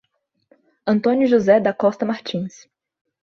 [0.87, 2.67] Antônio José da Costa Martins